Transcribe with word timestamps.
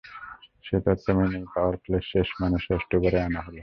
সেই 0.63 0.81
তত্ত্ব 0.85 1.07
মেনেই 1.17 1.45
পাওয়ার 1.53 1.75
প্লের 1.77 2.03
শেষ, 2.11 2.27
মানে 2.41 2.57
ষষ্ঠ 2.67 2.89
ওভারে 2.95 3.19
আনা 3.21 3.39
হলো। 3.41 3.59